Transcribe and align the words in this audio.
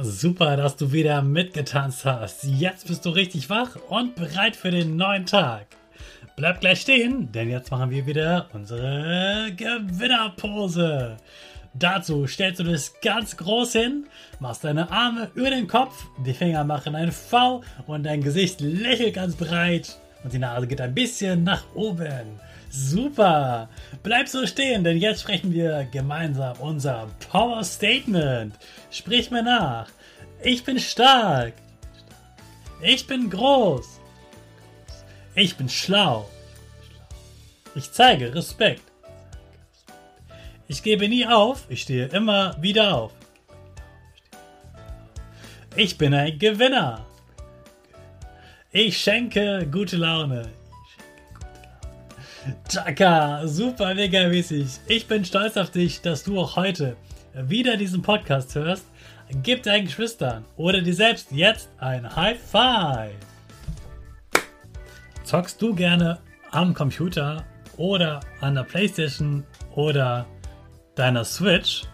Super, 0.00 0.56
dass 0.56 0.76
du 0.76 0.92
wieder 0.92 1.22
mitgetanzt 1.22 2.04
hast. 2.04 2.44
Jetzt 2.44 2.86
bist 2.86 3.04
du 3.04 3.10
richtig 3.10 3.50
wach 3.50 3.74
und 3.88 4.14
bereit 4.14 4.54
für 4.54 4.70
den 4.70 4.94
neuen 4.94 5.26
Tag. 5.26 5.66
Bleib 6.36 6.60
gleich 6.60 6.82
stehen, 6.82 7.32
denn 7.32 7.48
jetzt 7.48 7.72
machen 7.72 7.90
wir 7.90 8.06
wieder 8.06 8.48
unsere 8.52 9.50
Gewinnerpose. 9.56 11.16
Dazu 11.74 12.28
stellst 12.28 12.60
du 12.60 12.64
dich 12.64 12.92
ganz 13.02 13.36
groß 13.36 13.72
hin, 13.72 14.06
machst 14.38 14.62
deine 14.62 14.88
Arme 14.92 15.32
über 15.34 15.50
den 15.50 15.66
Kopf, 15.66 16.04
die 16.24 16.32
Finger 16.32 16.62
machen 16.62 16.94
ein 16.94 17.10
V 17.10 17.64
und 17.88 18.04
dein 18.04 18.22
Gesicht 18.22 18.60
lächelt 18.60 19.14
ganz 19.14 19.34
breit 19.34 19.98
und 20.24 20.32
die 20.32 20.38
Nase 20.38 20.66
geht 20.66 20.80
ein 20.80 20.94
bisschen 20.94 21.44
nach 21.44 21.64
oben. 21.74 22.40
Super! 22.70 23.68
Bleib 24.02 24.28
so 24.28 24.46
stehen, 24.46 24.84
denn 24.84 24.98
jetzt 24.98 25.22
sprechen 25.22 25.52
wir 25.52 25.88
gemeinsam 25.90 26.56
unser 26.60 27.08
Power 27.30 27.64
Statement. 27.64 28.54
Sprich 28.90 29.30
mir 29.30 29.42
nach. 29.42 29.88
Ich 30.42 30.64
bin 30.64 30.78
stark. 30.78 31.54
Ich 32.82 33.06
bin 33.06 33.30
groß. 33.30 34.00
Ich 35.34 35.56
bin 35.56 35.68
schlau. 35.68 36.28
Ich 37.74 37.92
zeige 37.92 38.34
Respekt. 38.34 38.82
Ich 40.66 40.82
gebe 40.82 41.08
nie 41.08 41.26
auf, 41.26 41.64
ich 41.68 41.82
stehe 41.82 42.08
immer 42.08 42.54
wieder 42.60 42.94
auf. 42.94 43.12
Ich 45.76 45.96
bin 45.96 46.12
ein 46.12 46.38
Gewinner. 46.38 47.06
Ich 48.70 48.98
schenke 48.98 49.66
gute 49.72 49.96
Laune. 49.96 50.50
Chaka, 52.68 53.46
super 53.46 53.94
mega 53.94 54.28
mäßig. 54.28 54.80
Ich 54.86 55.06
bin 55.06 55.24
stolz 55.24 55.56
auf 55.56 55.70
dich, 55.70 56.02
dass 56.02 56.22
du 56.22 56.38
auch 56.38 56.56
heute 56.56 56.94
wieder 57.32 57.78
diesen 57.78 58.02
Podcast 58.02 58.54
hörst. 58.54 58.84
Gib 59.42 59.62
deinen 59.62 59.86
Geschwistern 59.86 60.44
oder 60.56 60.82
dir 60.82 60.92
selbst 60.92 61.32
jetzt 61.32 61.70
ein 61.78 62.14
High 62.14 62.38
Five. 62.38 63.16
Zockst 65.24 65.62
du 65.62 65.74
gerne 65.74 66.18
am 66.50 66.74
Computer 66.74 67.46
oder 67.78 68.20
an 68.42 68.54
der 68.54 68.64
Playstation 68.64 69.44
oder 69.76 70.26
deiner 70.94 71.24
Switch? 71.24 71.84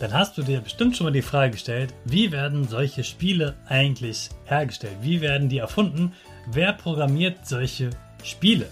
Dann 0.00 0.12
hast 0.12 0.38
du 0.38 0.42
dir 0.42 0.60
bestimmt 0.60 0.96
schon 0.96 1.06
mal 1.06 1.12
die 1.12 1.22
Frage 1.22 1.52
gestellt, 1.52 1.92
wie 2.04 2.30
werden 2.30 2.68
solche 2.68 3.02
Spiele 3.02 3.56
eigentlich 3.66 4.28
hergestellt? 4.44 4.96
Wie 5.02 5.20
werden 5.20 5.48
die 5.48 5.58
erfunden? 5.58 6.12
Wer 6.46 6.72
programmiert 6.72 7.46
solche 7.46 7.90
Spiele? 8.22 8.66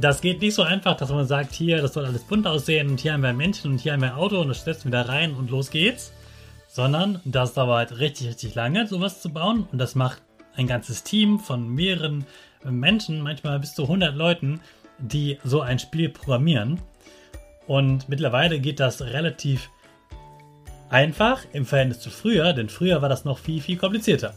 das 0.00 0.20
geht 0.20 0.40
nicht 0.40 0.54
so 0.54 0.62
einfach, 0.62 0.96
dass 0.96 1.10
man 1.10 1.26
sagt, 1.26 1.52
hier, 1.54 1.82
das 1.82 1.94
soll 1.94 2.06
alles 2.06 2.22
bunt 2.22 2.46
aussehen 2.46 2.90
und 2.90 3.00
hier 3.00 3.12
haben 3.12 3.22
wir 3.22 3.30
ein 3.30 3.36
Männchen 3.36 3.72
und 3.72 3.78
hier 3.78 3.92
haben 3.92 4.00
wir 4.00 4.12
ein 4.12 4.18
Auto 4.18 4.40
und 4.40 4.48
das 4.48 4.64
setzen 4.64 4.84
wir 4.84 4.92
da 4.92 5.02
rein 5.02 5.34
und 5.34 5.50
los 5.50 5.70
geht's. 5.70 6.12
Sondern 6.68 7.20
das 7.26 7.52
dauert 7.52 7.98
richtig, 7.98 8.28
richtig 8.28 8.54
lange, 8.54 8.86
sowas 8.86 9.20
zu 9.20 9.28
bauen 9.28 9.66
und 9.70 9.78
das 9.78 9.94
macht 9.94 10.22
ein 10.54 10.66
ganzes 10.66 11.02
Team 11.02 11.38
von 11.38 11.68
mehreren 11.68 12.24
Menschen, 12.64 13.20
manchmal 13.20 13.58
bis 13.58 13.74
zu 13.74 13.82
100 13.82 14.14
Leuten, 14.14 14.60
die 14.98 15.38
so 15.44 15.60
ein 15.60 15.78
Spiel 15.78 16.08
programmieren. 16.08 16.80
Und 17.66 18.08
mittlerweile 18.08 18.58
geht 18.58 18.80
das 18.80 19.02
relativ 19.02 19.70
einfach 20.88 21.42
im 21.52 21.64
Verhältnis 21.64 22.00
zu 22.00 22.10
früher, 22.10 22.52
denn 22.52 22.68
früher 22.68 23.02
war 23.02 23.08
das 23.08 23.24
noch 23.24 23.38
viel, 23.38 23.60
viel 23.60 23.76
komplizierter. 23.76 24.34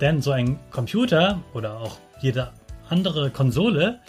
Denn 0.00 0.22
so 0.22 0.30
ein 0.30 0.58
Computer 0.70 1.40
oder 1.52 1.78
auch 1.80 1.98
jede 2.20 2.52
andere 2.88 3.30
Konsole 3.30 4.00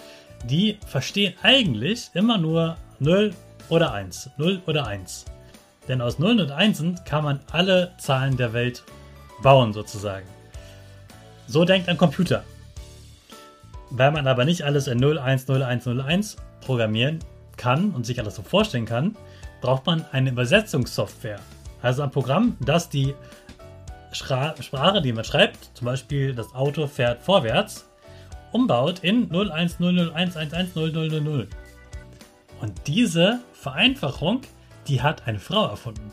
die 0.50 0.78
verstehen 0.86 1.34
eigentlich 1.42 2.10
immer 2.14 2.38
nur 2.38 2.78
0 3.00 3.34
oder 3.70 3.94
1. 3.94 4.32
0 4.38 4.62
oder 4.68 4.88
1. 4.88 5.26
Denn 5.88 6.02
aus 6.02 6.20
0 6.20 6.42
und 6.42 6.52
1 6.52 6.84
kann 7.06 7.24
man 7.24 7.40
alle 7.52 7.94
Zahlen 7.98 8.38
der 8.38 8.54
Welt 8.54 8.84
bauen, 9.42 9.74
sozusagen. 9.74 10.28
So 11.48 11.66
denkt 11.66 11.90
ein 11.90 11.98
Computer. 11.98 12.44
Weil 13.92 14.12
man 14.12 14.28
aber 14.28 14.46
nicht 14.46 14.64
alles 14.64 14.88
in 14.88 14.98
0, 14.98 15.20
1, 15.20 15.48
0, 15.48 15.64
1, 15.64 15.86
0, 15.86 16.02
1 16.02 16.36
programmieren 16.62 17.20
kann 17.58 17.92
und 17.92 18.06
sich 18.06 18.20
alles 18.20 18.36
so 18.36 18.44
vorstellen 18.44 18.86
kann, 18.86 19.16
braucht 19.62 19.86
man 19.86 20.06
eine 20.12 20.32
Übersetzungssoftware. 20.32 21.40
Also 21.82 22.04
ein 22.04 22.12
Programm, 22.12 22.58
das 22.60 22.90
die 22.90 23.14
Sprache, 24.12 25.02
die 25.02 25.14
man 25.14 25.24
schreibt, 25.24 25.72
zum 25.74 25.86
Beispiel 25.86 26.34
das 26.34 26.54
Auto 26.56 26.88
fährt 26.88 27.22
vorwärts, 27.22 27.88
umbaut 28.52 29.00
in 29.00 29.30
01001110000. 29.30 31.48
Und 32.62 32.88
diese 32.88 33.40
Vereinfachung, 33.54 34.42
die 34.88 35.02
hat 35.02 35.28
eine 35.28 35.40
Frau 35.40 35.68
erfunden. 35.68 36.12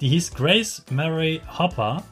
Die 0.00 0.08
hieß 0.08 0.34
Grace 0.34 0.84
Mary 0.90 1.40
Hopper. 1.58 2.02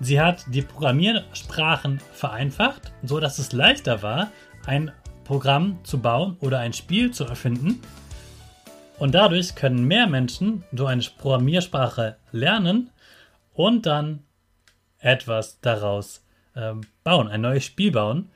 Sie 0.00 0.20
hat 0.20 0.44
die 0.48 0.62
Programmiersprachen 0.62 2.00
vereinfacht, 2.12 2.92
so 3.02 3.20
dass 3.20 3.38
es 3.38 3.52
leichter 3.52 4.02
war, 4.02 4.32
ein 4.66 4.90
Programm 5.24 5.78
zu 5.84 5.98
bauen 5.98 6.36
oder 6.40 6.58
ein 6.58 6.72
Spiel 6.72 7.10
zu 7.10 7.24
erfinden. 7.24 7.80
Und 8.98 9.14
dadurch 9.14 9.54
können 9.54 9.84
mehr 9.84 10.06
Menschen 10.06 10.64
so 10.72 10.86
eine 10.86 11.02
Programmiersprache 11.18 12.16
lernen 12.30 12.90
und 13.52 13.86
dann 13.86 14.22
etwas 15.00 15.60
daraus 15.60 16.24
ähm, 16.56 16.82
bauen, 17.02 17.28
ein 17.28 17.40
neues 17.40 17.64
Spiel 17.64 17.90
bauen. 17.90 18.30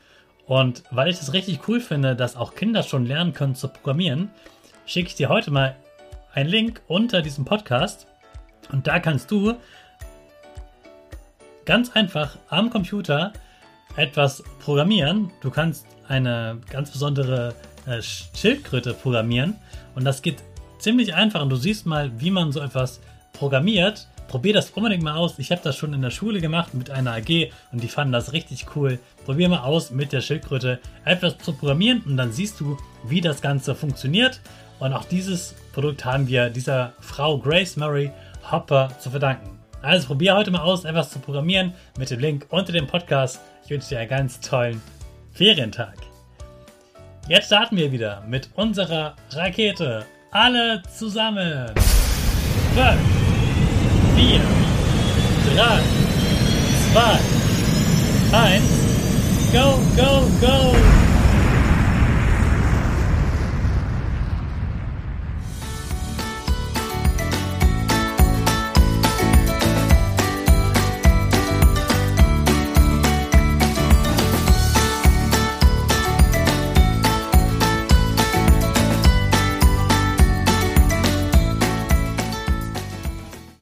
Und 0.47 0.83
weil 0.91 1.11
ich 1.11 1.19
das 1.19 1.33
richtig 1.33 1.69
cool 1.69 1.81
finde, 1.81 2.17
dass 2.17 2.37
auch 2.37 2.55
Kinder 2.55 2.83
schon 2.83 3.07
lernen 3.07 3.35
können 3.35 3.55
zu 3.55 3.69
programmieren, 3.69 4.31
schicke 4.87 5.09
ich 5.09 5.15
dir 5.15 5.29
heute 5.29 5.51
mal 5.51 5.77
einen 6.33 6.49
Link 6.49 6.81
unter 6.89 7.23
diesem 7.23 7.45
Podcast. 7.45 8.07
Und 8.73 8.87
da 8.87 8.99
kannst 8.99 9.31
du 9.31 9.55
ganz 11.65 11.91
einfach 11.91 12.39
am 12.49 12.71
Computer 12.71 13.33
etwas 13.97 14.43
programmieren. 14.61 15.31
Du 15.41 15.51
kannst 15.51 15.87
eine 16.09 16.59
ganz 16.71 16.91
besondere 16.91 17.55
äh, 17.87 18.01
Schildkröte 18.03 18.95
programmieren. 18.95 19.57
Und 19.95 20.05
das 20.05 20.23
geht 20.23 20.43
ziemlich 20.79 21.15
einfach. 21.15 21.43
Und 21.43 21.51
du 21.51 21.57
siehst 21.57 21.87
mal, 21.87 22.11
wie 22.21 22.31
man 22.31 22.53
so 22.53 22.61
etwas 22.61 23.01
programmiert. 23.33 24.07
Probier 24.29 24.53
das 24.53 24.71
unbedingt 24.71 25.03
mal 25.03 25.17
aus. 25.17 25.39
Ich 25.39 25.51
habe 25.51 25.63
das 25.65 25.77
schon 25.77 25.95
in 25.95 26.03
der 26.03 26.11
Schule 26.11 26.41
gemacht 26.41 26.75
mit 26.75 26.91
einer 26.91 27.13
AG 27.13 27.51
und 27.73 27.83
die 27.83 27.89
fanden 27.89 28.13
das 28.13 28.35
richtig 28.35 28.67
cool. 28.77 28.99
Probier 29.25 29.49
mal 29.49 29.61
aus, 29.61 29.91
mit 29.91 30.13
der 30.13 30.21
Schildkröte 30.21 30.81
etwas 31.05 31.39
zu 31.39 31.55
programmieren 31.55 32.03
und 32.05 32.19
dann 32.19 32.31
siehst 32.31 32.61
du, 32.61 32.77
wie 33.05 33.23
das 33.23 33.41
Ganze 33.41 33.75
funktioniert. 33.75 34.41
Und 34.81 34.93
auch 34.93 35.05
dieses 35.05 35.55
Produkt 35.73 36.05
haben 36.05 36.29
wir 36.29 36.51
dieser 36.51 36.93
Frau 37.01 37.39
Grace 37.39 37.77
Murray 37.77 38.11
Hopper 38.51 38.91
zu 39.01 39.11
verdanken. 39.11 39.58
Also 39.83 40.09
probier 40.09 40.35
heute 40.35 40.51
mal 40.51 40.61
aus, 40.61 40.85
etwas 40.85 41.11
zu 41.11 41.19
programmieren 41.21 41.73
mit 41.99 42.11
dem 42.11 42.19
Link 42.19 42.47
unter 42.51 42.73
dem 42.73 42.87
Podcast. 42.87 43.41
Ich 43.65 43.71
wünsche 43.71 43.91
dir 43.91 44.01
einen 44.01 44.09
ganz 44.09 44.41
tollen 44.41 44.83
Ferientag. 45.33 45.95
Jetzt 47.29 47.47
starten 47.47 47.77
wir 47.77 47.93
wieder 47.93 48.23
mit 48.27 48.49
unserer 48.55 49.15
Rakete. 49.31 50.05
Alle 50.31 50.83
zusammen. 50.97 51.73
5, 52.75 52.97
4, 54.17 54.41
3, 55.55 55.81
2, 56.93 58.37
1, 58.37 58.65
go, 59.53 59.79
go, 59.97 60.27
go! 60.41 60.98